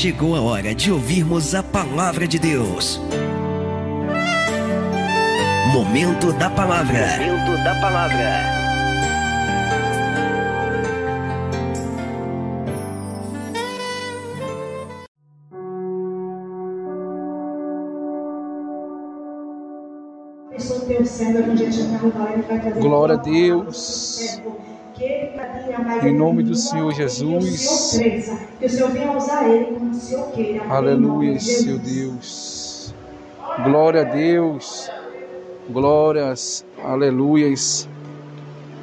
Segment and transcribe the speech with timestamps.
[0.00, 2.98] chegou a hora de ouvirmos a palavra de Deus.
[5.74, 7.18] Momento da palavra.
[7.18, 8.60] Momento da palavra.
[22.80, 24.40] Glória a Deus.
[26.02, 27.98] Em nome do Senhor Jesus.
[30.68, 32.94] Aleluia, Senhor Deus.
[33.64, 34.90] Glória a Deus.
[35.70, 37.88] Glórias, aleluias.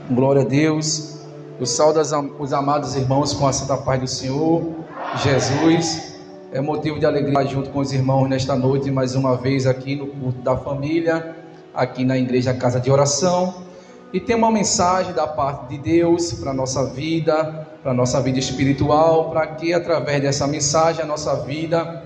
[0.10, 1.20] Glória a Deus.
[1.60, 2.00] Eu saúdo
[2.40, 4.64] os amados irmãos com a santa paz do Senhor
[5.18, 6.18] Jesus.
[6.52, 10.08] É motivo de alegria junto com os irmãos nesta noite, mais uma vez aqui no
[10.08, 11.36] culto da família,
[11.76, 13.67] aqui na igreja Casa de Oração
[14.14, 18.22] e tem uma mensagem da parte de Deus para a nossa vida, para a nossa
[18.22, 22.04] vida espiritual, para que através dessa mensagem a nossa vida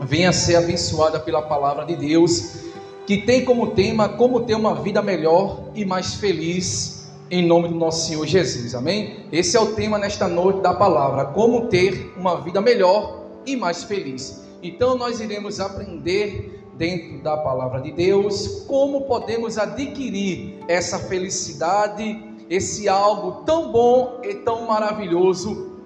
[0.00, 2.60] venha a ser abençoada pela palavra de Deus,
[3.06, 7.74] que tem como tema como ter uma vida melhor e mais feliz em nome do
[7.74, 8.74] nosso Senhor Jesus.
[8.74, 9.26] Amém?
[9.30, 13.84] Esse é o tema nesta noite da palavra, como ter uma vida melhor e mais
[13.84, 14.44] feliz.
[14.62, 16.49] Então nós iremos aprender
[16.80, 24.36] dentro da palavra de Deus, como podemos adquirir essa felicidade, esse algo tão bom e
[24.36, 25.76] tão maravilhoso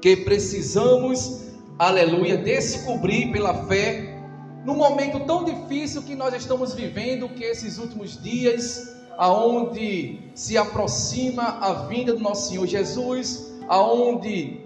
[0.00, 4.20] que precisamos, aleluia, descobrir pela fé
[4.64, 11.58] no momento tão difícil que nós estamos vivendo, que esses últimos dias, aonde se aproxima
[11.60, 14.60] a vinda do nosso Senhor Jesus, aonde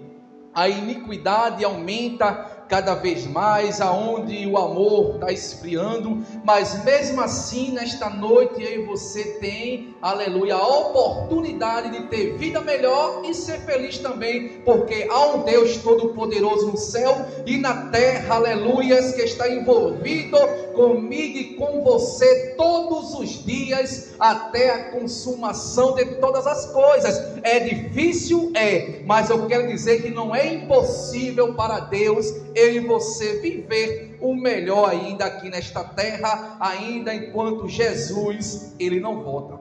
[0.53, 8.09] a iniquidade aumenta, cada vez mais, aonde o amor está esfriando, mas mesmo assim, nesta
[8.09, 13.97] noite, eu e você tem, aleluia, a oportunidade de ter vida melhor e ser feliz
[13.97, 17.13] também, porque há um Deus Todo-Poderoso no céu
[17.45, 20.37] e na terra, aleluias, que está envolvido
[20.73, 27.21] comigo e com você todos os dias até a consumação de todas as coisas.
[27.43, 28.51] É difícil?
[28.55, 34.17] É, mas eu quero dizer que não é impossível para Deus eu e você viver
[34.21, 39.59] o melhor ainda aqui nesta terra, ainda enquanto Jesus ele não volta.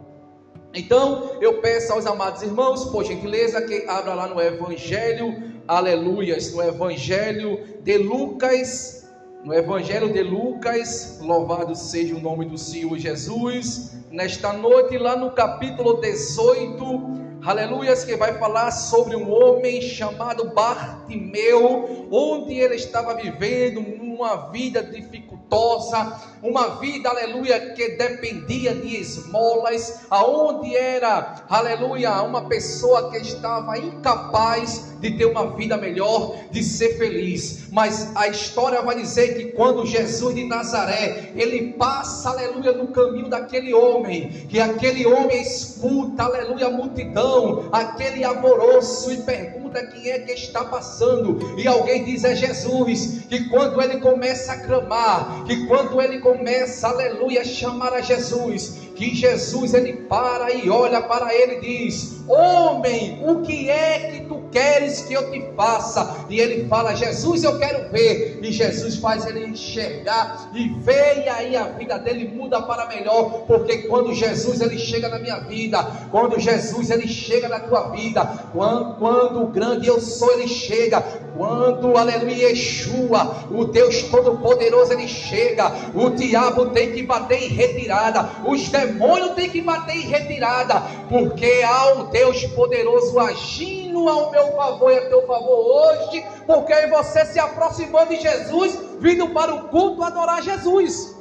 [0.75, 6.62] Então, eu peço aos amados irmãos, por gentileza, que abra lá no Evangelho, aleluias, no
[6.62, 9.09] Evangelho de Lucas,
[9.44, 15.33] no Evangelho de Lucas, louvado seja o nome do Senhor Jesus, nesta noite, lá no
[15.33, 23.81] capítulo 18, aleluias, que vai falar sobre um homem chamado Bartimeu, onde ele estava vivendo
[23.81, 33.11] uma vida dificultosa, uma vida, aleluia, que dependia de esmolas, aonde era, aleluia, uma pessoa
[33.11, 37.69] que estava incapaz de ter uma vida melhor, de ser feliz.
[37.71, 43.28] Mas a história vai dizer que quando Jesus de Nazaré, ele passa, aleluia, no caminho
[43.28, 50.19] daquele homem, que aquele homem escuta, aleluia, a multidão, aquele alvoroço e pergunta quem é
[50.19, 51.59] que está passando.
[51.59, 56.89] E alguém diz é Jesus, que quando ele começa a clamar, que quando ele começa,
[56.89, 62.22] aleluia, a chamar a Jesus, que Jesus ele para e olha para ele e diz:
[62.28, 66.27] Homem, o que é que tu queres que eu te faça?
[66.28, 68.39] E ele fala: Jesus, eu quero ver.
[68.43, 73.44] E Jesus faz ele enxergar e vê, e aí a vida dele muda para melhor,
[73.47, 78.22] porque quando Jesus ele chega na minha vida, quando Jesus ele chega na tua vida,
[78.53, 81.00] quando, quando o grande eu sou ele chega,
[81.37, 88.28] quando, aleluia, Yeshua, o Deus Todo-Poderoso, ele chega, o diabo tem que bater em retirada,
[88.44, 88.90] os demônios
[89.34, 94.99] têm que bater em retirada, porque há um Deus poderoso agindo ao meu favor e
[94.99, 100.43] a teu favor hoje, porque você se aproximou de Jesus, vindo para o culto adorar
[100.43, 101.15] Jesus.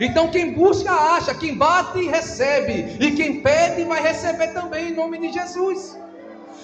[0.00, 5.18] Então quem busca acha, quem bate recebe, e quem pede vai receber também em nome
[5.18, 5.98] de Jesus.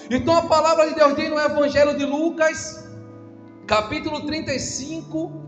[0.09, 2.79] Então a palavra de Deus diz no Evangelho de Lucas,
[3.67, 5.44] capítulo 35,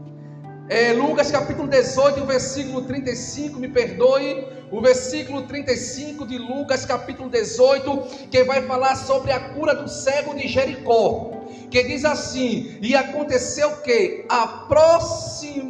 [0.70, 8.28] é, Lucas capítulo 18, versículo 35, me perdoe, o versículo 35 de Lucas capítulo 18,
[8.30, 11.32] que vai falar sobre a cura do cego de Jericó,
[11.70, 15.64] que diz assim: E aconteceu que aproximasse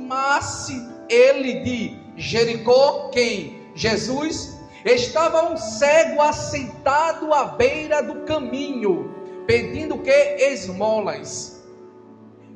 [1.10, 3.58] ele de Jericó, quem?
[3.76, 9.14] Jesus Estava um cego assentado à beira do caminho,
[9.46, 10.10] pedindo que
[10.40, 11.62] esmolas.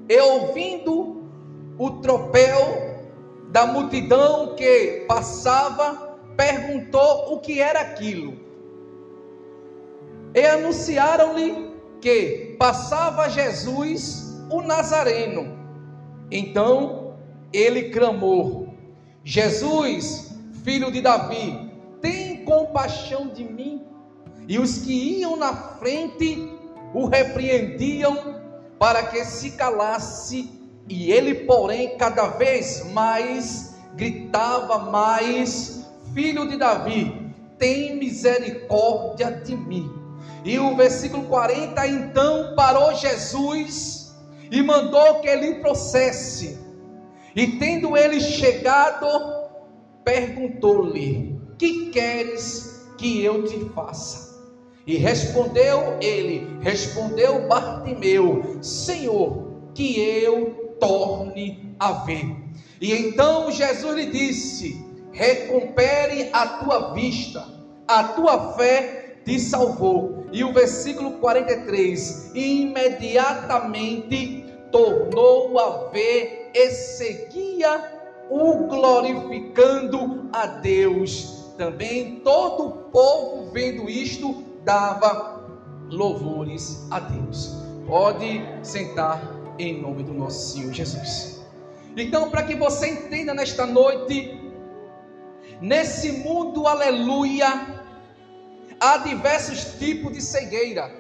[0.08, 1.21] E ouvindo
[1.81, 3.00] o tropel
[3.50, 8.39] da multidão que passava, perguntou o que era aquilo.
[10.36, 15.57] E anunciaram-lhe que passava Jesus o Nazareno.
[16.30, 17.16] Então
[17.51, 18.75] ele clamou:
[19.24, 23.88] Jesus, filho de Davi, tem compaixão de mim.
[24.48, 26.48] E os que iam na frente
[26.94, 28.39] o repreendiam
[28.77, 37.33] para que se calasse, e ele, porém, cada vez mais gritava mais: Filho de Davi,
[37.57, 39.92] tem misericórdia de mim.
[40.44, 44.16] E o versículo 40, então parou Jesus
[44.51, 46.60] e mandou que ele trouxesse.
[47.36, 49.07] E tendo ele chegado,
[50.04, 54.31] perguntou-lhe: Que queres que eu te faça?
[54.86, 62.36] E respondeu ele, respondeu Bartimeu: Senhor, que eu torne a ver.
[62.81, 64.83] E então Jesus lhe disse:
[65.13, 67.48] Recompere a tua vista,
[67.88, 70.25] a tua fé te salvou.
[70.33, 78.00] E o versículo 43: Imediatamente tornou a ver e seguia
[78.30, 81.54] o glorificando a Deus.
[81.57, 85.44] Também todo o povo vendo isto dava
[85.89, 87.57] louvores a Deus.
[87.86, 91.42] Pode sentar em nome do nosso Senhor Jesus.
[91.96, 94.40] Então, para que você entenda nesta noite,
[95.62, 97.84] nesse mundo, aleluia,
[98.80, 100.92] há diversos tipos de cegueira.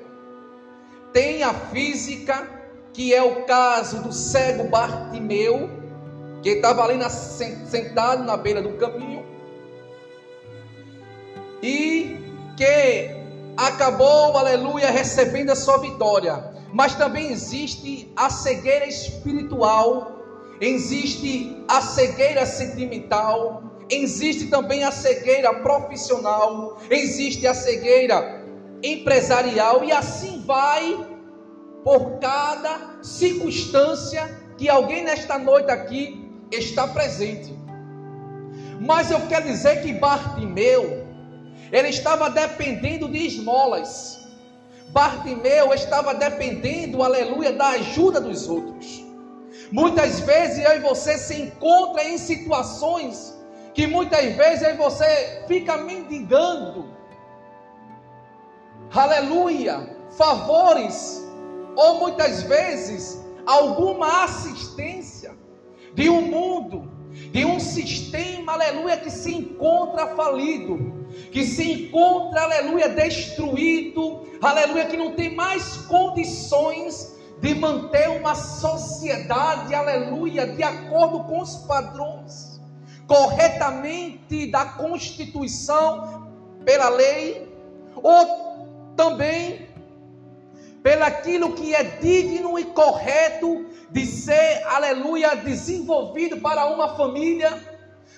[1.13, 2.47] Tem a física,
[2.93, 5.69] que é o caso do cego Bartimeu,
[6.43, 9.25] que estava ali na, sentado na beira do caminho,
[11.63, 12.17] e
[12.57, 13.15] que
[13.55, 16.50] acabou, aleluia, recebendo a sua vitória.
[16.73, 20.19] Mas também existe a cegueira espiritual,
[20.59, 28.41] existe a cegueira sentimental, existe também a cegueira profissional, existe a cegueira
[28.83, 31.07] empresarial e assim vai
[31.83, 37.53] por cada circunstância que alguém nesta noite aqui está presente.
[38.79, 41.05] Mas eu quero dizer que Bartimeu,
[41.71, 44.20] ele estava dependendo de esmolas.
[44.91, 49.05] Bartimeu estava dependendo, aleluia, da ajuda dos outros.
[49.71, 53.33] Muitas vezes eu e você se encontra em situações
[53.73, 56.89] que muitas vezes e você fica mendigando.
[58.93, 61.25] Aleluia, favores
[61.77, 65.33] ou muitas vezes alguma assistência
[65.93, 66.90] de um mundo,
[67.31, 71.01] de um sistema, aleluia, que se encontra falido
[71.31, 79.73] que se encontra, aleluia, destruído, aleluia, que não tem mais condições de manter uma sociedade,
[79.73, 82.51] aleluia, de acordo com os padrões
[83.07, 86.29] corretamente da Constituição,
[86.63, 87.53] pela lei,
[87.95, 89.67] ou também
[90.83, 97.51] pelaquilo que é digno e correto de ser, aleluia, desenvolvido para uma família,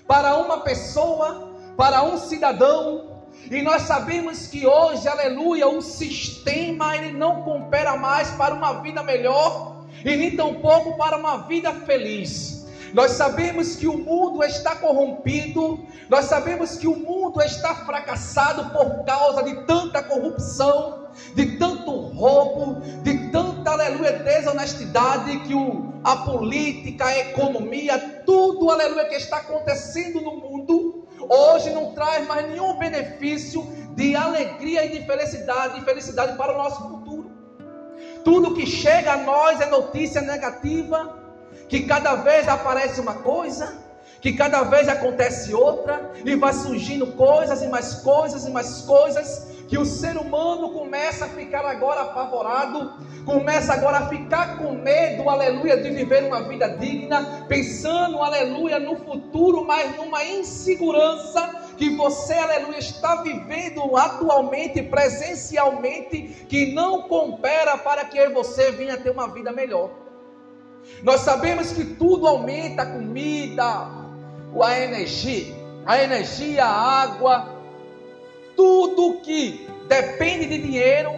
[0.07, 3.23] para uma pessoa, para um cidadão.
[3.49, 9.03] E nós sabemos que hoje, aleluia, o sistema ele não coopera mais para uma vida
[9.03, 12.62] melhor e nem tampouco para uma vida feliz.
[12.93, 19.03] Nós sabemos que o mundo está corrompido, nós sabemos que o mundo está fracassado por
[19.03, 27.05] causa de tanta corrupção, de tanto roubo, de tanta, aleluia, desonestidade que o, a política,
[27.05, 33.63] a economia, tudo, aleluia, que está acontecendo no mundo hoje não traz mais nenhum benefício
[33.95, 37.31] de alegria e de felicidade, de felicidade para o nosso futuro.
[38.23, 41.22] Tudo que chega a nós é notícia negativa,
[41.73, 43.75] que cada vez aparece uma coisa,
[44.21, 49.47] que cada vez acontece outra, e vai surgindo coisas e mais coisas e mais coisas,
[49.67, 52.91] que o ser humano começa a ficar agora apavorado,
[53.25, 58.95] começa agora a ficar com medo, aleluia, de viver uma vida digna, pensando, aleluia, no
[58.97, 68.05] futuro, mas numa insegurança que você, aleluia, está vivendo atualmente, presencialmente, que não coopera para
[68.05, 70.02] que você venha ter uma vida melhor.
[71.01, 73.63] Nós sabemos que tudo aumenta, a comida,
[74.61, 75.53] a energia,
[75.85, 77.53] a energia, a água,
[78.55, 81.11] tudo que depende de dinheiro,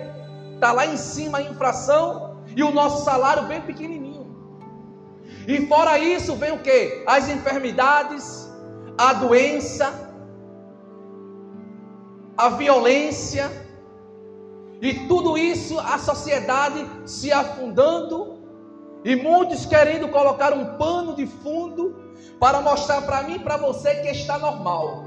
[0.54, 4.16] está lá em cima a inflação e o nosso salário bem pequenininho.
[5.48, 7.04] E fora isso vem o que?
[7.06, 8.50] As enfermidades,
[8.98, 9.94] a doença,
[12.38, 13.52] a violência,
[14.82, 18.35] e tudo isso a sociedade se afundando,
[19.06, 21.96] e muitos querendo colocar um pano de fundo
[22.40, 25.04] para mostrar para mim e para você que está normal.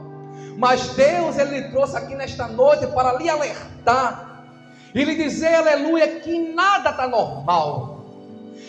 [0.57, 4.47] Mas Deus, Ele lhe trouxe aqui nesta noite para lhe alertar
[4.95, 8.05] e lhe dizer, aleluia, que nada está normal.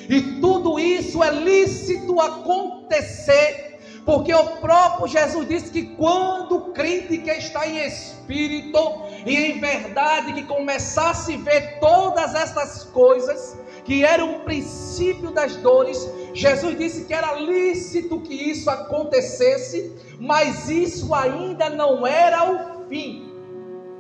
[0.10, 3.70] E tudo isso é lícito acontecer
[4.10, 9.60] porque o próprio Jesus disse que quando o crente que está em espírito e em
[9.60, 13.56] verdade que começasse a ver todas essas coisas,
[13.90, 20.70] que era um princípio das dores, Jesus disse que era lícito que isso acontecesse, mas
[20.70, 23.34] isso ainda não era o fim.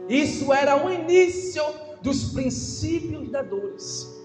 [0.08, 1.64] Isso era o início
[2.04, 4.19] dos princípios das dores.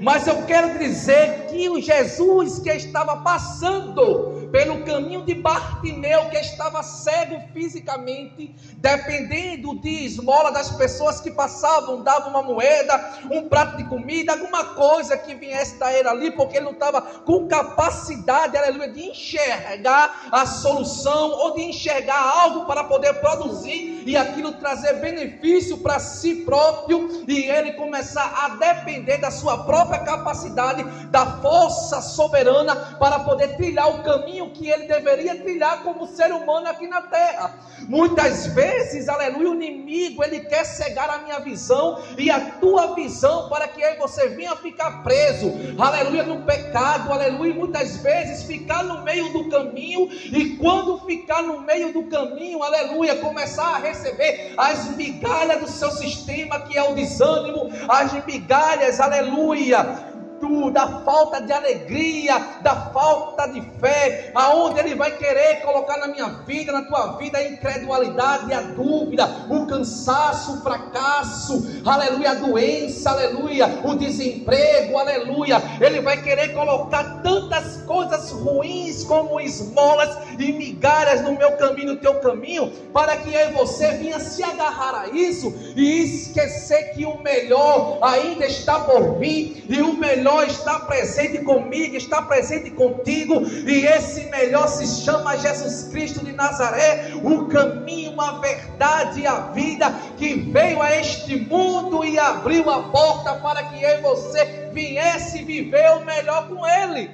[0.00, 6.36] Mas eu quero dizer que o Jesus que estava passando pelo caminho de Bartimeu, que
[6.36, 13.76] estava cego fisicamente, dependendo de esmola das pessoas que passavam, davam uma moeda, um prato
[13.76, 18.56] de comida, alguma coisa que viesse da ele ali, porque ele não estava com capacidade,
[18.56, 24.94] aleluia, de enxergar a solução ou de enxergar algo para poder produzir e aquilo trazer
[24.94, 32.00] benefício para si próprio e ele começar a depender da sua própria capacidade, da força
[32.00, 37.02] soberana para poder trilhar o caminho que ele deveria trilhar como ser humano aqui na
[37.02, 37.54] terra.
[37.88, 43.48] Muitas vezes, aleluia, o inimigo ele quer cegar a minha visão e a tua visão
[43.48, 49.02] para que aí você venha ficar preso, aleluia, no pecado, aleluia, muitas vezes ficar no
[49.02, 54.96] meio do caminho e quando ficar no meio do caminho, aleluia, começar a receber as
[54.96, 60.09] migalhas do seu sistema que é o desânimo, as migalhas, aleluia, tabiat
[60.40, 66.08] do, da falta de alegria, da falta de fé, aonde Ele vai querer colocar na
[66.08, 72.34] minha vida, na tua vida, a incredulidade, a dúvida, o cansaço, o fracasso, aleluia, a
[72.34, 75.62] doença, aleluia, o desemprego, aleluia.
[75.80, 81.96] Ele vai querer colocar tantas coisas ruins como esmolas e migalhas no meu caminho, no
[81.96, 87.22] teu caminho, para que e você venha se agarrar a isso e esquecer que o
[87.22, 93.42] melhor ainda está por vir e o melhor melhor está presente comigo, está presente contigo,
[93.42, 99.40] e esse melhor se chama Jesus Cristo de Nazaré, o caminho, a verdade e a
[99.52, 104.70] vida, que veio a este mundo e abriu a porta para que eu e você
[104.72, 107.10] viesse viver o melhor com Ele.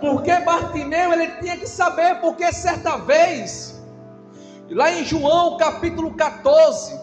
[0.00, 3.82] Porque Bartimeu ele tinha que saber, porque certa vez,
[4.68, 7.00] lá em João capítulo 14,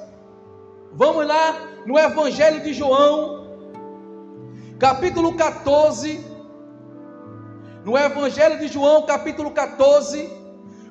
[0.92, 3.43] vamos lá no Evangelho de João,
[4.80, 6.26] capítulo 14,
[7.86, 10.30] no Evangelho de João, capítulo 14,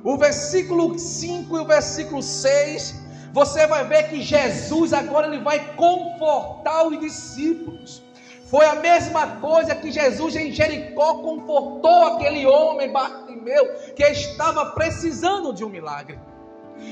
[0.04, 5.74] o versículo 5 e o versículo 6, você vai ver que Jesus agora ele vai
[5.74, 8.02] confortar os discípulos.
[8.46, 15.54] Foi a mesma coisa que Jesus em Jericó confortou aquele homem Bartimeu que estava precisando
[15.54, 16.20] de um milagre.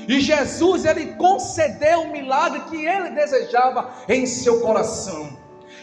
[0.07, 5.37] E Jesus ele concedeu o milagre que ele desejava em seu coração.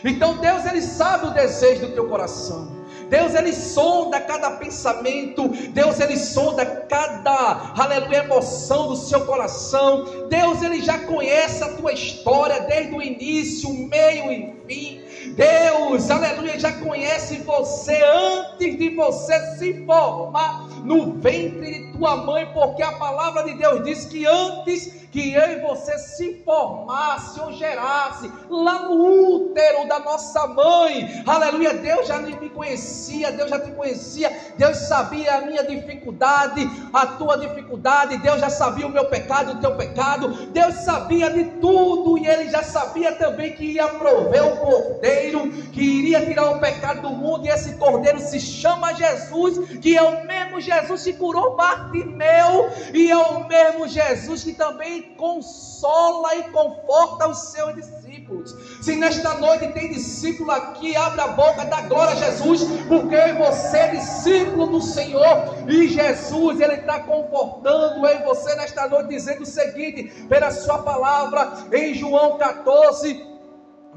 [0.05, 2.79] Então Deus ele sabe o desejo do teu coração.
[3.09, 10.29] Deus ele sonda cada pensamento, Deus ele sonda cada, aleluia, emoção do seu coração.
[10.29, 15.01] Deus ele já conhece a tua história desde o início, meio e fim.
[15.35, 22.47] Deus, aleluia, já conhece você antes de você se formar no ventre de tua mãe,
[22.53, 27.53] porque a palavra de Deus diz que antes que eu e você se formasse ou
[27.53, 31.23] gerasse lá no útero da nossa mãe.
[31.27, 37.07] Aleluia, Deus já me conhecia, Deus já te conhecia, Deus sabia a minha dificuldade, a
[37.07, 42.19] tua dificuldade, Deus já sabia o meu pecado, o teu pecado, Deus sabia de tudo
[42.19, 47.03] e ele já sabia também que ia prover o cordeiro que iria tirar o pecado
[47.03, 51.57] do mundo e esse cordeiro se chama Jesus, que é o mesmo Jesus que curou
[51.57, 58.55] Bartimeu e é o mesmo Jesus que também consola e conforta os seus discípulos.
[58.83, 63.79] Se nesta noite tem discípulo aqui, abre a boca, dá glória a Jesus, porque você
[63.79, 69.47] é discípulo do Senhor e Jesus, Ele está confortando em você nesta noite, dizendo o
[69.47, 73.27] seguinte, pela Sua palavra, em João 14,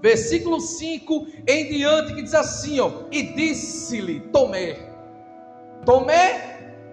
[0.01, 4.77] versículo 5 em diante, que diz assim: ó, e disse-lhe Tomé,
[5.85, 6.50] Tomé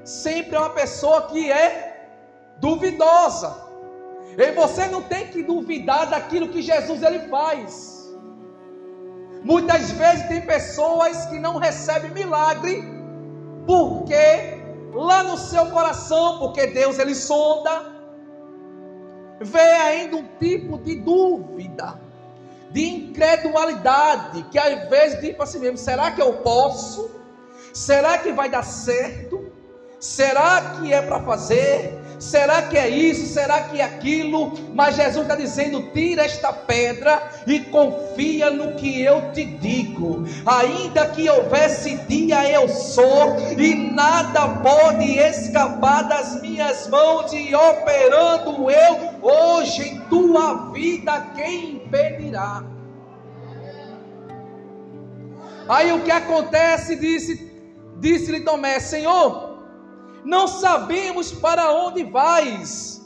[0.09, 1.71] sempre é uma pessoa que é
[2.59, 3.51] duvidosa,
[4.39, 7.73] e você não tem que duvidar daquilo que Jesus ele faz.
[9.43, 12.83] Muitas vezes tem pessoas que não recebem milagre
[13.67, 14.25] porque
[14.95, 17.75] lá no seu coração, porque Deus ele sonda,
[19.41, 22.01] vê ainda um tipo de dúvida,
[22.71, 27.19] de incredulidade, que às vezes diz para si mesmo: será que eu posso?
[27.75, 29.28] Será que vai dar certo?
[30.01, 31.99] Será que é para fazer?
[32.19, 33.33] Será que é isso?
[33.33, 34.53] Será que é aquilo?
[34.75, 40.25] Mas Jesus está dizendo: tira esta pedra e confia no que eu te digo.
[40.45, 48.69] Ainda que houvesse dia, eu sou, e nada pode escapar das minhas mãos, e operando
[48.69, 52.65] eu hoje em tua vida, quem impedirá?
[55.69, 56.97] Aí o que acontece?
[56.97, 57.53] Disse,
[58.01, 59.48] disse-lhe Tomé: Senhor,
[60.25, 63.03] não sabemos para onde vais.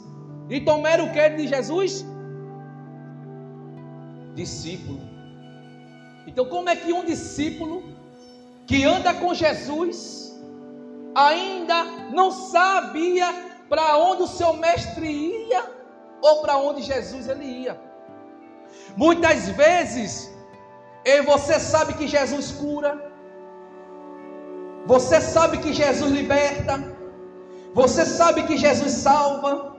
[0.49, 2.05] E Tomé o que de Jesus?
[4.35, 4.99] Discípulo.
[6.27, 7.83] Então, como é que um discípulo
[8.65, 10.33] que anda com Jesus
[11.15, 13.27] ainda não sabia
[13.69, 15.71] para onde o seu mestre ia
[16.21, 17.79] ou para onde Jesus ele ia?
[18.95, 20.33] Muitas vezes
[21.05, 23.11] e você sabe que Jesus cura.
[24.85, 26.92] Você sabe que Jesus liberta.
[27.73, 29.73] Você sabe que Jesus salva.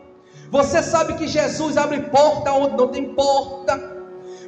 [0.51, 3.95] Você sabe que Jesus abre porta onde não tem porta.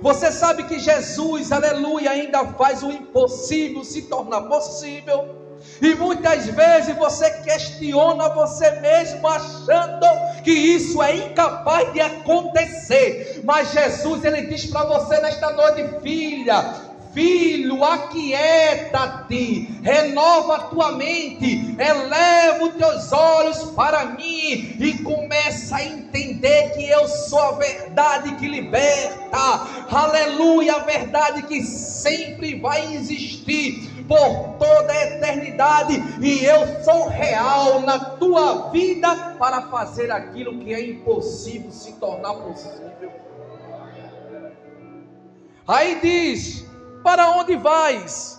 [0.00, 5.46] Você sabe que Jesus, aleluia, ainda faz o impossível se tornar possível.
[5.80, 10.06] E muitas vezes você questiona você mesmo achando
[10.44, 13.40] que isso é incapaz de acontecer.
[13.44, 16.74] Mas Jesus ele diz para você nesta noite, filha,
[17.16, 25.82] filho, aquieta-te, renova a tua mente, eleva os teus olhos para mim e começa a
[25.82, 29.38] entender que eu sou a verdade que liberta,
[29.90, 37.80] aleluia, a verdade que sempre vai existir por toda a eternidade, e eu sou real
[37.80, 43.10] na tua vida para fazer aquilo que é impossível se tornar possível.
[45.66, 46.65] Aí diz:
[47.06, 48.36] Para onde vais?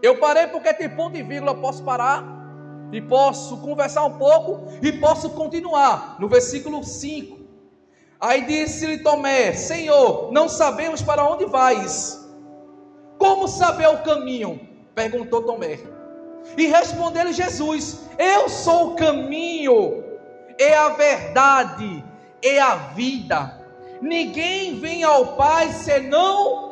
[0.00, 2.24] Eu parei porque tem ponto e vírgula, posso parar
[2.92, 6.14] e posso conversar um pouco e posso continuar.
[6.20, 7.40] No versículo 5.
[8.20, 12.24] Aí disse-lhe Tomé: Senhor, não sabemos para onde vais.
[13.18, 14.60] Como saber o caminho?
[14.94, 15.80] Perguntou Tomé.
[16.56, 20.04] E respondeu Jesus: Eu sou o caminho,
[20.56, 22.04] é a verdade,
[22.44, 23.60] é a vida.
[24.00, 26.67] Ninguém vem ao Pai senão.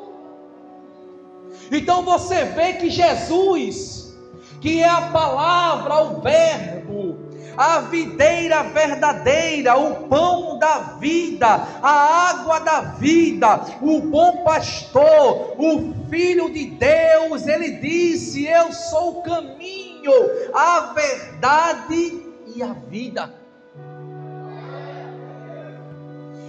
[1.71, 4.15] Então você vê que Jesus,
[4.61, 11.47] que é a palavra, o Verbo, a videira verdadeira, o pão da vida,
[11.83, 19.19] a água da vida, o bom pastor, o Filho de Deus, ele disse: Eu sou
[19.19, 20.13] o caminho,
[20.53, 22.23] a verdade
[22.55, 23.35] e a vida.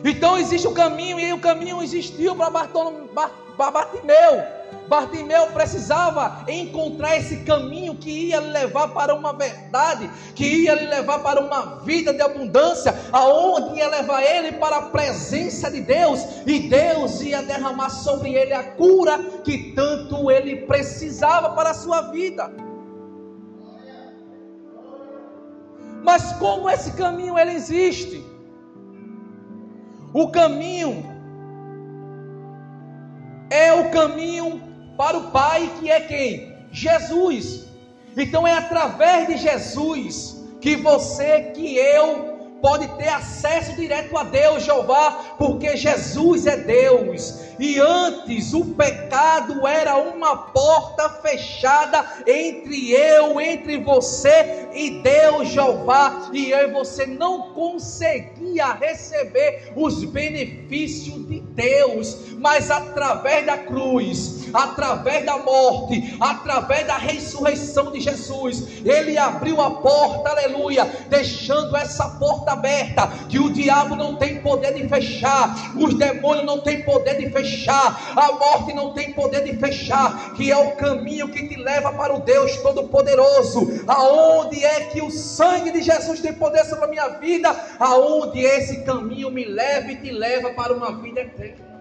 [0.03, 4.56] Então existe o caminho, e o caminho existiu para Bartimeu.
[4.87, 11.19] Bartimeu precisava encontrar esse caminho que ia levar para uma verdade, que ia lhe levar
[11.19, 16.69] para uma vida de abundância, aonde ia levar ele para a presença de Deus, e
[16.69, 22.49] Deus ia derramar sobre ele a cura que tanto ele precisava para a sua vida.
[26.01, 28.23] Mas como esse caminho ele existe?
[30.13, 31.16] O caminho
[33.49, 34.61] é o caminho
[34.97, 36.55] para o Pai, que é quem?
[36.71, 37.65] Jesus.
[38.15, 44.63] Então é através de Jesus que você, que eu, pode ter acesso direto a Deus,
[44.63, 47.47] Jeová, porque Jesus é Deus.
[47.59, 56.29] E antes o pecado era uma porta fechada entre eu, entre você e Deus, Jeová.
[56.33, 65.25] E e você não conseguia receber os benefícios de Deus, mas através da cruz, através
[65.25, 72.53] da morte, através da ressurreição de Jesus, Ele abriu a porta, aleluia, deixando essa porta
[72.53, 77.29] aberta, que o diabo não tem poder de fechar, os demônios não têm poder de
[77.31, 81.91] fechar, a morte não tem poder de fechar, que é o caminho que te leva
[81.91, 86.89] para o Deus Todo-Poderoso, aonde é que o sangue de Jesus tem poder sobre a
[86.89, 91.76] minha vida, aonde esse caminho me leva e te leva para uma vida eterna.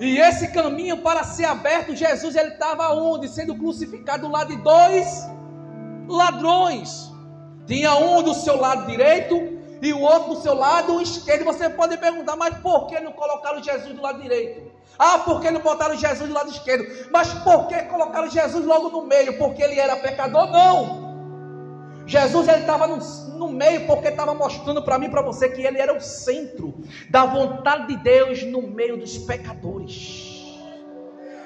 [0.00, 3.28] E esse caminho para ser aberto, Jesus ele estava onde?
[3.28, 5.28] Sendo crucificado do lado de dois
[6.08, 7.12] ladrões.
[7.66, 9.36] Tinha um do seu lado direito
[9.82, 11.44] e o outro do seu lado esquerdo.
[11.44, 14.72] Você pode perguntar, mas por que não colocaram Jesus do lado direito?
[14.98, 17.10] Ah, por que não botaram Jesus do lado esquerdo?
[17.12, 19.36] Mas por que colocaram Jesus logo no meio?
[19.36, 20.50] Porque ele era pecador?
[20.50, 21.09] Não.
[22.10, 22.96] Jesus ele estava no,
[23.38, 26.74] no, meio porque estava mostrando para mim e para você que ele era o centro
[27.08, 30.58] da vontade de Deus no meio dos pecadores.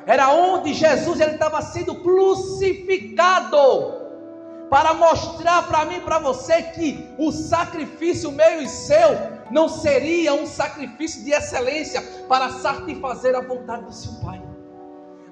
[0.07, 3.59] Era onde Jesus ele estava sendo crucificado.
[4.70, 9.11] para mostrar para mim e para você que o sacrifício meu e seu
[9.50, 14.42] não seria um sacrifício de excelência para satisfazer a vontade do seu Pai,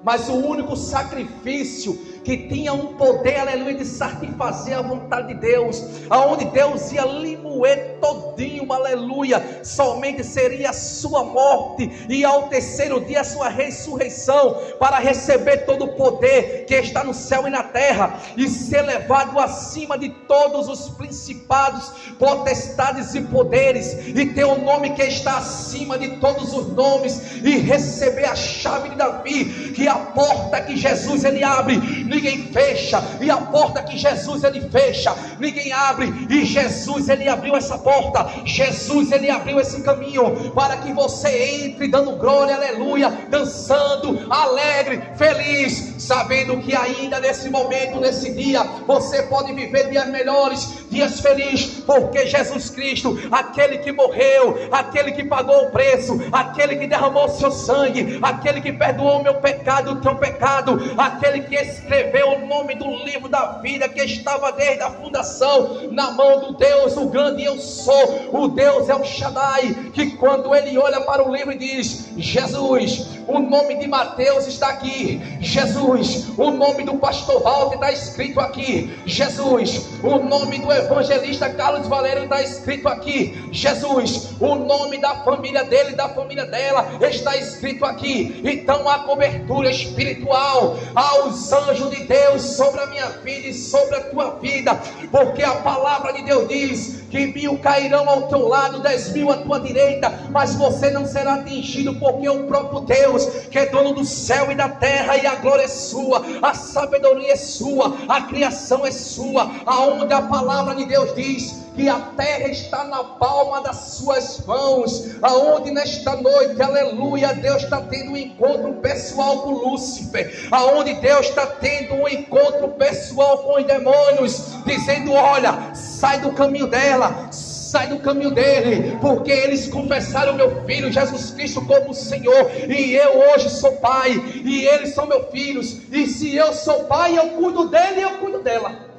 [0.03, 5.83] mas o único sacrifício que tinha um poder, aleluia, de satisfazer a vontade de Deus,
[6.09, 13.01] aonde Deus ia lhe moer todinho, aleluia, somente seria a sua morte e ao terceiro
[13.01, 17.63] dia a sua ressurreição, para receber todo o poder que está no céu e na
[17.63, 24.53] terra, e ser levado acima de todos os principados, potestades e poderes, e ter o
[24.53, 29.73] um nome que está acima de todos os nomes, e receber a chave de Davi,
[29.73, 31.75] que é a porta que Jesus ele abre,
[32.13, 37.55] ninguém fecha, e a porta que Jesus ele fecha, ninguém abre, e Jesus ele abriu
[37.55, 44.27] essa porta, Jesus ele abriu esse caminho para que você entre dando glória, aleluia, dançando,
[44.29, 51.19] alegre, feliz, sabendo que ainda nesse momento, nesse dia, você pode viver dias melhores, dias
[51.19, 57.27] felizes, porque Jesus Cristo, aquele que morreu, aquele que pagou o preço, aquele que derramou
[57.29, 62.33] seu sangue, aquele que perdoou o meu pecado, o teu pecado, aquele que escreveu escreveu
[62.33, 66.97] o nome do livro da vida que estava desde a fundação na mão do Deus,
[66.97, 71.33] o grande eu sou, o Deus é o Shaddai, que quando ele olha para o
[71.33, 77.41] livro e diz: Jesus, o nome de Mateus está aqui, Jesus, o nome do pastor
[77.41, 84.31] Walter está escrito aqui, Jesus, o nome do evangelista Carlos Valério está escrito aqui, Jesus,
[84.39, 88.41] o nome da família dele, da família dela está escrito aqui.
[88.43, 94.03] Então a cobertura espiritual aos anjos de Deus sobre a minha vida e sobre a
[94.09, 94.75] tua vida,
[95.11, 99.37] porque a palavra de Deus diz que mil cairão ao teu lado, dez mil à
[99.37, 104.03] tua direita, mas você não será atingido, porque o próprio Deus, que é dono do
[104.03, 108.83] céu e da terra, e a glória é sua, a sabedoria é sua, a criação
[108.83, 113.77] é sua, aonde a palavra de Deus diz que a terra está na palma das
[113.77, 120.93] suas mãos, aonde nesta noite, aleluia, Deus está tendo um encontro pessoal com Lúcifer, aonde
[120.95, 127.02] Deus está tendo um encontro pessoal com os demônios, dizendo: olha, sai do caminho dela,
[127.31, 133.19] sai do caminho dele, porque eles confessaram meu filho Jesus Cristo como Senhor, e eu
[133.29, 134.11] hoje sou pai,
[134.43, 138.17] e eles são meus filhos, e se eu sou pai, eu cuido dele e eu
[138.19, 138.93] cuido dela.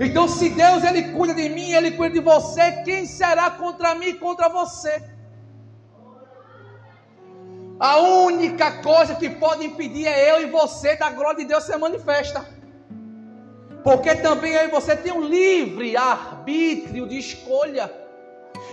[0.00, 4.08] Então, se Deus ele cuida de mim, ele cuida de você, quem será contra mim
[4.08, 5.02] e contra você?
[7.78, 11.76] A única coisa que pode impedir é eu e você da glória de Deus ser
[11.76, 12.53] manifesta.
[13.84, 17.92] Porque também e você tem um livre arbítrio de escolha.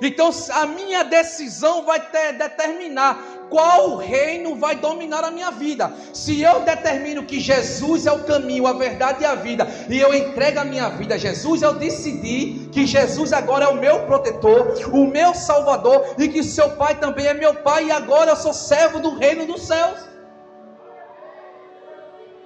[0.01, 5.91] Então a minha decisão vai ter, determinar qual reino vai dominar a minha vida.
[6.13, 10.13] Se eu determino que Jesus é o caminho, a verdade e a vida, e eu
[10.13, 14.73] entrego a minha vida a Jesus, eu decidi que Jesus agora é o meu protetor,
[14.93, 18.53] o meu salvador, e que seu pai também é meu pai, e agora eu sou
[18.53, 20.10] servo do reino dos céus.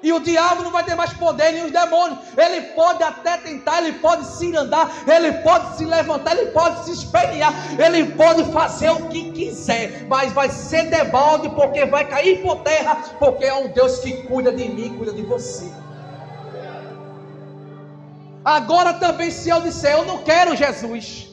[0.06, 2.20] E o diabo não vai ter mais poder, nem os demônios.
[2.38, 6.92] Ele pode até tentar, ele pode se andar, ele pode se levantar, ele pode se
[6.92, 7.52] espelhar,
[7.84, 12.98] ele pode fazer o que quiser, mas vai ser debalde, porque vai cair por terra,
[13.18, 15.72] porque é um Deus que cuida de mim, cuida de você.
[18.46, 21.32] Agora também, se eu disser, eu não quero Jesus,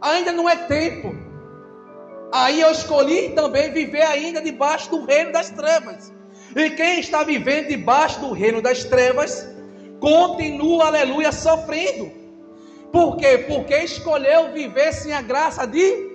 [0.00, 1.14] ainda não é tempo.
[2.32, 6.21] Aí eu escolhi também viver ainda debaixo do reino das trevas.
[6.54, 9.48] E quem está vivendo debaixo do reino das trevas,
[10.00, 12.10] continua, aleluia, sofrendo.
[12.92, 13.38] Por quê?
[13.38, 16.12] Porque escolheu viver sem a graça de.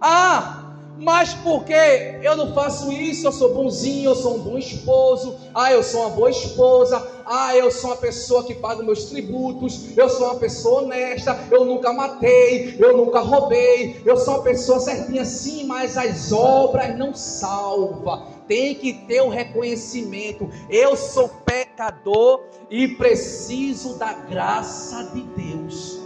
[0.00, 0.64] Ah,
[0.98, 5.72] mas porque eu não faço isso, eu sou bonzinho, eu sou um bom esposo, ah,
[5.72, 10.08] eu sou uma boa esposa, ah, eu sou uma pessoa que paga meus tributos, eu
[10.08, 15.24] sou uma pessoa honesta, eu nunca matei, eu nunca roubei, eu sou uma pessoa certinha
[15.24, 18.33] sim, mas as obras não salva.
[18.46, 20.48] Tem que ter o um reconhecimento.
[20.68, 26.04] Eu sou pecador e preciso da graça de Deus.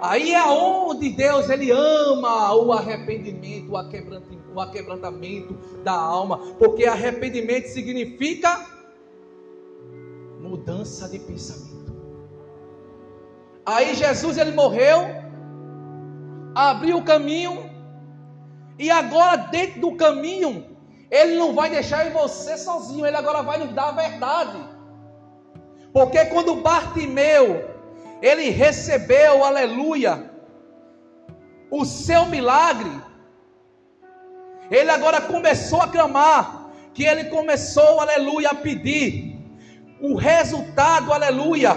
[0.00, 8.66] Aí é onde Deus ele ama o arrependimento, o aquebrantamento da alma, porque arrependimento significa
[10.40, 11.94] mudança de pensamento.
[13.64, 15.00] Aí Jesus ele morreu,
[16.54, 17.70] abriu o caminho
[18.78, 20.69] e agora dentro do caminho
[21.10, 24.58] ele não vai deixar você sozinho, ele agora vai nos dar a verdade.
[25.92, 27.68] Porque quando Bartimeu
[28.22, 30.30] ele recebeu, aleluia,
[31.70, 32.90] o seu milagre,
[34.70, 39.38] ele agora começou a clamar, que ele começou, aleluia, a pedir.
[40.00, 41.76] o resultado, aleluia,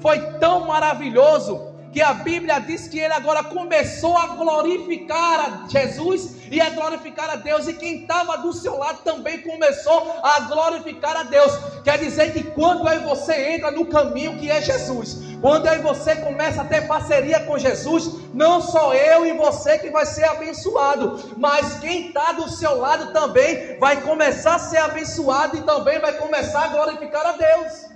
[0.00, 6.36] foi tão maravilhoso que a Bíblia diz que ele agora começou a glorificar a Jesus
[6.50, 11.16] e a glorificar a Deus, e quem estava do seu lado também começou a glorificar
[11.16, 11.52] a Deus.
[11.84, 16.16] Quer dizer que quando aí você entra no caminho que é Jesus, quando aí você
[16.16, 21.34] começa a ter parceria com Jesus, não só eu e você que vai ser abençoado,
[21.36, 26.14] mas quem está do seu lado também vai começar a ser abençoado e também vai
[26.14, 27.90] começar a glorificar a Deus.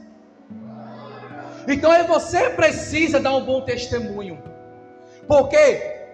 [1.67, 4.43] Então você precisa dar um bom testemunho.
[5.27, 6.05] Porque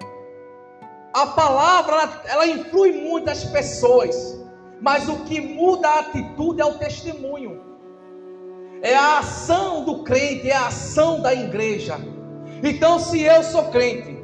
[1.12, 4.38] a palavra ela, ela influi muitas pessoas,
[4.80, 7.70] mas o que muda a atitude é o testemunho.
[8.82, 11.98] É a ação do crente, é a ação da igreja.
[12.62, 14.18] Então, se eu sou crente,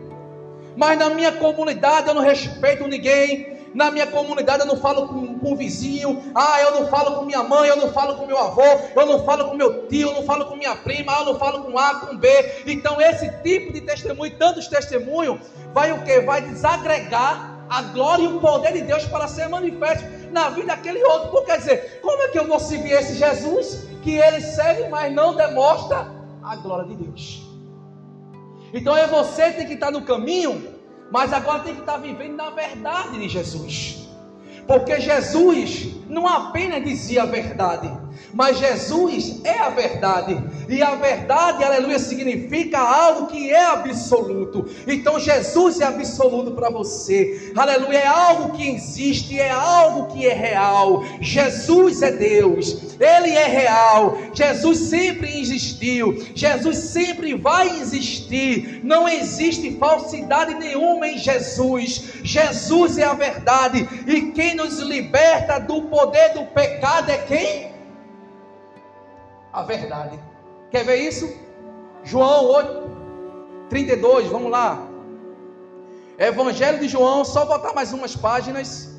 [0.77, 5.39] mas na minha comunidade eu não respeito ninguém, na minha comunidade eu não falo com,
[5.39, 8.39] com o vizinho, ah, eu não falo com minha mãe, eu não falo com meu
[8.39, 11.39] avô, eu não falo com meu tio, eu não falo com minha prima, eu não
[11.39, 12.29] falo com A, com B.
[12.67, 15.39] Então esse tipo de testemunho, tantos testemunhos,
[15.75, 16.21] vai o que?
[16.23, 21.05] Vai desagregar a glória e o poder de Deus para ser manifesto na vida daquele
[21.05, 21.29] outro.
[21.29, 25.13] Por quer dizer, como é que eu vou seguir esse Jesus que ele segue, mas
[25.13, 26.11] não demonstra
[26.43, 27.43] a glória de Deus?
[28.73, 30.76] Então é você que tem que estar no caminho
[31.11, 34.09] mas agora tem que estar vivendo na verdade de Jesus.
[34.67, 37.91] Porque Jesus não apenas dizia a verdade,
[38.33, 44.67] mas Jesus é a verdade, e a verdade, aleluia, significa algo que é absoluto.
[44.87, 50.35] Então Jesus é absoluto para você, aleluia, é algo que existe, é algo que é
[50.35, 51.05] real.
[51.21, 54.19] Jesus é Deus, Ele é real.
[54.33, 58.81] Jesus sempre existiu, Jesus sempre vai existir.
[58.83, 62.03] Não existe falsidade nenhuma em Jesus.
[62.23, 67.76] Jesus é a verdade, e quem nos liberta do poder do pecado é quem?
[69.57, 70.21] A verdade.
[70.71, 71.27] Quer ver isso?
[72.05, 72.91] João 8,
[73.71, 74.87] 32, vamos lá.
[76.19, 78.95] Evangelho de João, só botar mais umas páginas.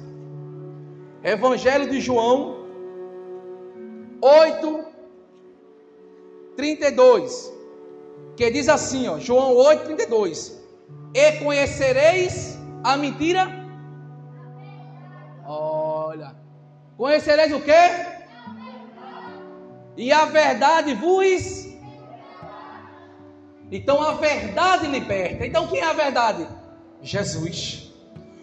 [1.24, 2.66] Evangelho de João
[4.20, 4.86] 8,
[6.56, 7.54] 32.
[8.36, 10.60] Que diz assim, ó, João 8, 32.
[11.14, 13.48] E conhecereis a mentira?
[15.46, 16.36] Olha.
[16.98, 18.07] Conhecereis o quê?
[19.98, 21.68] E a verdade vos.
[23.72, 25.46] Então a verdade liberta.
[25.46, 26.48] Então quem é a verdade?
[27.02, 27.92] Jesus.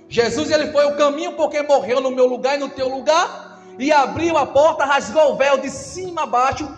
[0.09, 3.90] Jesus ele foi o caminho porque morreu no meu lugar e no teu lugar e
[3.90, 6.69] abriu a porta, rasgou o véu de cima a baixo,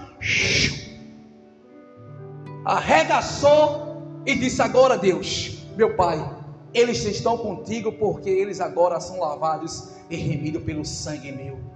[2.65, 6.19] arregaçou e disse: Agora, Deus, meu Pai,
[6.73, 11.76] eles estão contigo porque eles agora são lavados e remidos pelo sangue meu.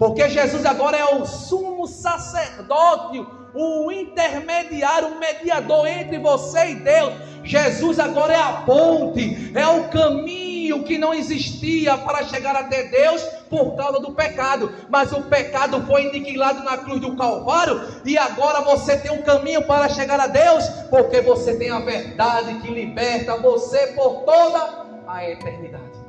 [0.00, 7.12] Porque Jesus agora é o sumo sacerdote, o intermediário, o mediador entre você e Deus.
[7.44, 13.22] Jesus agora é a ponte, é o caminho que não existia para chegar até Deus
[13.50, 14.72] por causa do pecado.
[14.88, 19.66] Mas o pecado foi aniquilado na cruz do Calvário e agora você tem um caminho
[19.66, 25.28] para chegar a Deus, porque você tem a verdade que liberta você por toda a
[25.28, 25.99] eternidade.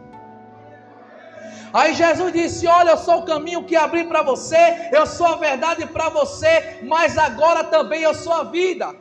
[1.74, 5.36] Aí Jesus disse: Olha, eu sou o caminho que abri para você, eu sou a
[5.36, 8.94] verdade para você, mas agora também eu sou a vida.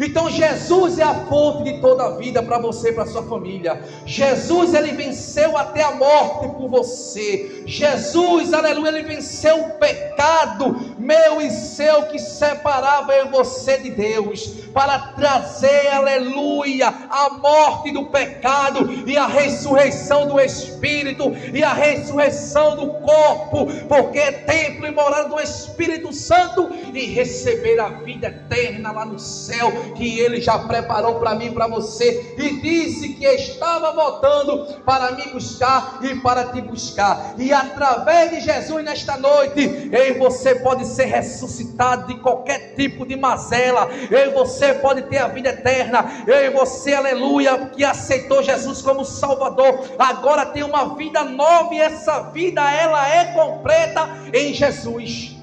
[0.00, 3.80] Então Jesus é a fonte de toda a vida para você e para sua família.
[4.04, 7.62] Jesus ele venceu até a morte por você.
[7.66, 14.46] Jesus, aleluia, ele venceu o pecado meu e seu que separava eu você de Deus,
[14.72, 22.76] para trazer, aleluia, a morte do pecado e a ressurreição do espírito e a ressurreição
[22.76, 28.92] do corpo, porque é templo e morada do Espírito Santo e receber a vida eterna
[28.92, 33.26] lá no céu que ele já preparou para mim e para você, e disse que
[33.26, 37.34] estava voltando para me buscar e para te buscar.
[37.38, 43.06] E através de Jesus nesta noite, eu e você pode ser ressuscitado de qualquer tipo
[43.06, 43.88] de mazela.
[44.10, 46.24] Eu e você pode ter a vida eterna.
[46.26, 51.80] Eu e você, aleluia, que aceitou Jesus como Salvador, agora tem uma vida nova e
[51.80, 55.37] essa vida ela é completa em Jesus.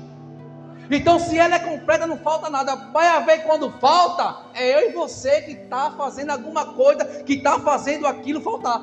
[0.90, 2.76] Então, se ela é completa, não falta nada.
[2.76, 7.60] Vai haver quando falta, é eu e você que está fazendo alguma coisa, que está
[7.60, 8.82] fazendo aquilo faltar.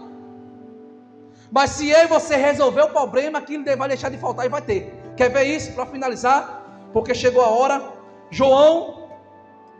[1.50, 4.62] Mas se eu e você resolver o problema, aquilo vai deixar de faltar e vai
[4.62, 4.92] ter.
[5.16, 6.90] Quer ver isso para finalizar?
[6.92, 7.92] Porque chegou a hora.
[8.30, 9.08] João,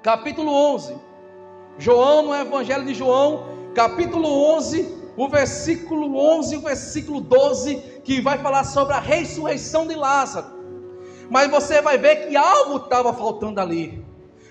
[0.03, 0.95] capítulo 11.
[1.79, 8.21] João, no Evangelho de João, capítulo 11, o versículo 11 e o versículo 12, que
[8.21, 10.62] vai falar sobre a ressurreição de Lázaro.
[11.33, 14.05] Mas você vai ver que algo estava faltando ali.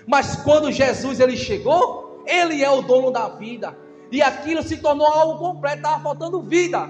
[0.04, 3.78] Mas quando Jesus ele chegou, ele é o dono da vida.
[4.10, 6.88] E aquilo se tornou algo completo, estava faltando vida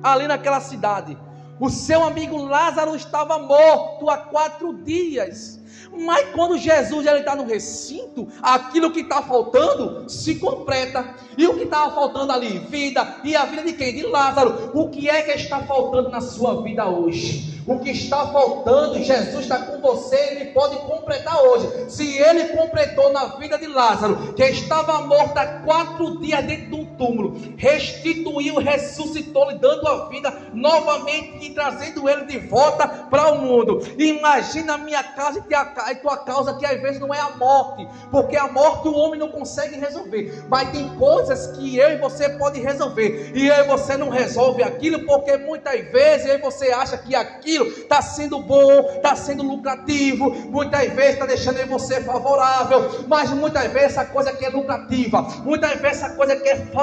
[0.00, 1.18] ali naquela cidade.
[1.58, 5.60] O seu amigo Lázaro estava morto há quatro dias.
[5.96, 11.14] Mas quando Jesus está no recinto, aquilo que está faltando se completa.
[11.36, 12.58] E o que estava faltando ali?
[12.58, 13.16] Vida.
[13.22, 13.94] E a vida de quem?
[13.94, 14.70] De Lázaro.
[14.74, 17.52] O que é que está faltando na sua vida hoje?
[17.66, 21.68] O que está faltando, Jesus está com você, ele pode completar hoje.
[21.88, 26.74] Se ele completou na vida de Lázaro, que estava morto há quatro dias dentro de
[26.74, 33.32] um túmulo, restituiu, ressuscitou, lhe dando a vida novamente e trazendo ele de volta para
[33.32, 33.80] o mundo.
[33.98, 35.42] Imagina a minha casa
[35.90, 39.18] e tua causa, que às vezes não é a morte, porque a morte o homem
[39.18, 43.68] não consegue resolver, mas tem coisas que eu e você pode resolver, e eu e
[43.68, 48.40] você não resolve aquilo, porque muitas vezes e você acha que aquilo aquilo está sendo
[48.40, 54.32] bom, está sendo lucrativo, muitas vezes está deixando você favorável, mas muitas vezes essa coisa
[54.32, 56.81] que é lucrativa, muitas vezes essa coisa que é favorável,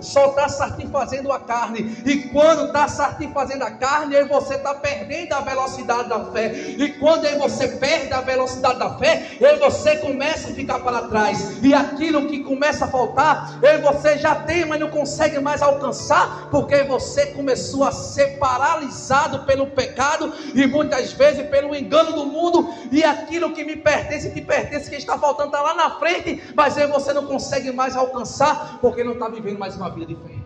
[0.00, 5.32] só está satisfazendo a carne, e quando está satisfazendo a carne, aí você está perdendo
[5.32, 9.96] a velocidade da fé, e quando aí você perde a velocidade da fé, aí você
[9.96, 14.64] começa a ficar para trás, e aquilo que começa a faltar, aí você já tem,
[14.64, 21.12] mas não consegue mais alcançar, porque você começou a ser paralisado pelo pecado e muitas
[21.12, 22.72] vezes pelo engano do mundo.
[22.90, 26.76] E aquilo que me pertence, que pertence, que está faltando está lá na frente, mas
[26.76, 30.36] aí você não consegue mais alcançar porque não está vivendo mais uma vida de fé.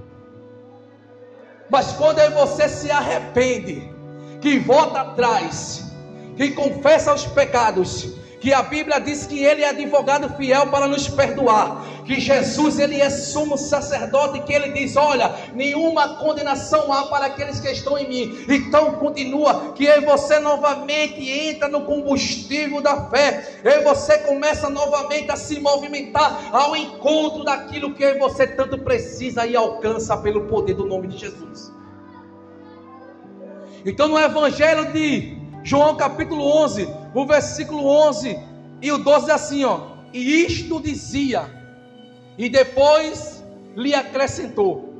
[1.70, 3.90] Mas quando aí você se arrepende,
[4.40, 5.92] que volta atrás,
[6.36, 11.09] que confessa os pecados, que a Bíblia diz que ele é advogado fiel para nos
[11.09, 17.27] perdoar, que Jesus ele é sumo sacerdote, que ele diz: "Olha, nenhuma condenação há para
[17.27, 18.44] aqueles que estão em mim".
[18.49, 23.61] Então continua que aí você novamente entra no combustível da fé.
[23.64, 29.57] E você começa novamente a se movimentar ao encontro daquilo que você tanto precisa e
[29.57, 31.72] alcança pelo poder do nome de Jesus.
[33.85, 35.36] Então no evangelho de
[35.66, 38.38] João capítulo 11, o versículo 11
[38.81, 39.96] e o 12 é assim, ó.
[40.12, 41.50] E isto dizia,
[42.38, 44.94] e depois lhe acrescentou: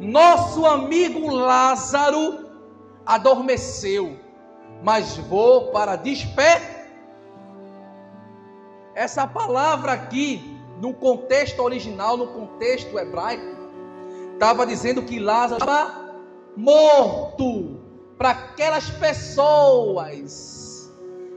[0.00, 2.50] Nosso amigo Lázaro
[3.06, 4.18] adormeceu,
[4.82, 6.88] mas vou para desper.
[8.96, 13.56] Essa palavra aqui, no contexto original, no contexto hebraico,
[14.32, 16.16] estava dizendo que Lázaro estava
[16.56, 17.79] morto
[18.20, 20.92] para aquelas pessoas,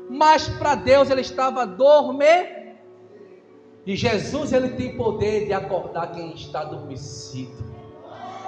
[0.09, 2.73] mas para Deus ele estava dormindo.
[3.85, 7.72] E Jesus ele tem poder de acordar quem está adormecido.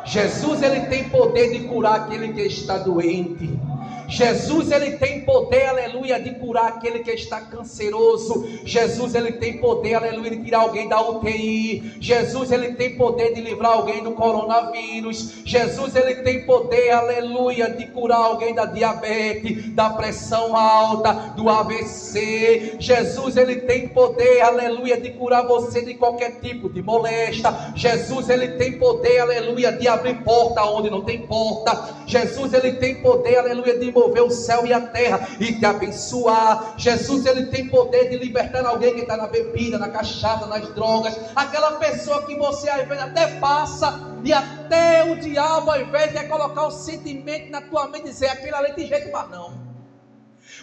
[0.05, 3.59] Jesus ele tem poder de curar aquele que está doente.
[4.07, 8.45] Jesus ele tem poder, aleluia, de curar aquele que está canceroso.
[8.63, 11.81] Jesus ele tem poder, aleluia, de tirar alguém da UTI.
[11.99, 15.41] Jesus ele tem poder de livrar alguém do coronavírus.
[15.45, 22.77] Jesus ele tem poder, aleluia, de curar alguém da diabetes, da pressão alta, do AVC.
[22.79, 27.53] Jesus ele tem poder, aleluia, de curar você de qualquer tipo de molesta.
[27.75, 31.95] Jesus ele tem poder, aleluia, de abrir porta onde não tem porta.
[32.05, 36.75] Jesus ele tem poder, aleluia, de mover o céu e a terra e te abençoar.
[36.77, 41.17] Jesus, ele tem poder de libertar alguém que está na bebida, na cachaça, nas drogas.
[41.35, 46.23] Aquela pessoa que você às vezes até passa e até o diabo, ao invés de
[46.27, 49.64] colocar o sentimento na tua mente, dizer aquele ali tem jeito, mas não.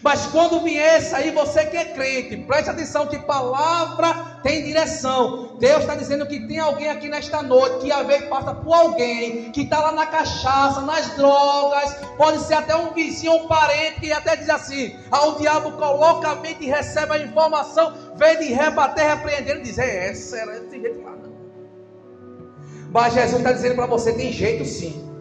[0.02, 5.56] Mas quando vier aí, você que é crente, preste atenção que palavra tem direção.
[5.60, 9.52] Deus está dizendo que tem alguém aqui nesta noite que às vezes passa por alguém
[9.52, 14.12] que está lá na cachaça, nas drogas, pode ser até um vizinho, um parente que
[14.12, 18.46] até diz assim: ah, o diabo coloca a mente e recebe a informação, vem de
[18.46, 21.16] rebater, repreender e dizer: é, essa era desse jeito lá.
[22.90, 25.11] Mas Jesus está dizendo para você: tem jeito sim.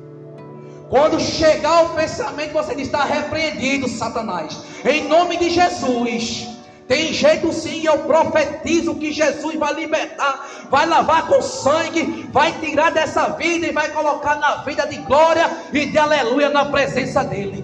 [0.91, 4.61] Quando chegar o pensamento, você diz: está repreendido, Satanás.
[4.83, 6.49] Em nome de Jesus.
[6.85, 12.91] Tem jeito sim, eu profetizo que Jesus vai libertar, vai lavar com sangue, vai tirar
[12.91, 17.63] dessa vida e vai colocar na vida de glória e de aleluia na presença dEle.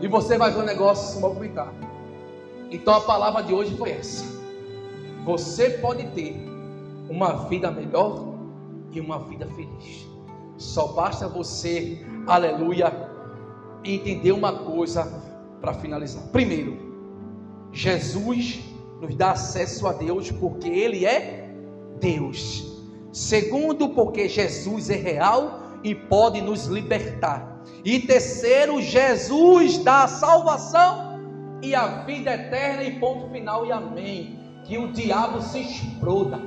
[0.00, 1.72] E você vai ver o negócio se movimentar.
[2.70, 4.24] Então a palavra de hoje foi essa.
[5.24, 6.36] Você pode ter
[7.10, 8.28] uma vida melhor
[8.92, 10.11] e uma vida feliz.
[10.62, 12.92] Só basta você, aleluia,
[13.84, 15.04] entender uma coisa
[15.60, 16.22] para finalizar.
[16.28, 16.78] Primeiro,
[17.72, 18.60] Jesus
[19.00, 21.52] nos dá acesso a Deus porque Ele é
[22.00, 22.80] Deus.
[23.12, 27.60] Segundo, porque Jesus é real e pode nos libertar.
[27.84, 31.20] E terceiro, Jesus dá a salvação
[31.60, 34.38] e a vida eterna e ponto final e amém.
[34.64, 36.40] Que o diabo se exploda,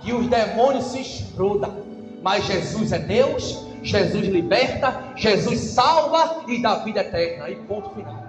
[0.00, 1.87] que os demônios se explodam.
[2.22, 8.22] Mas Jesus é Deus, Jesus liberta, Jesus salva e dá vida eterna e ponto final.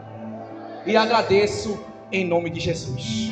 [0.85, 1.79] E agradeço
[2.11, 3.31] em nome de Jesus.